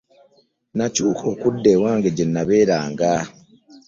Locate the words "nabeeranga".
2.27-3.13